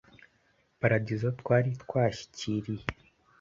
Paradizo 0.81 1.27
twari 1.41 1.69
twashyikiriye. 1.83 2.85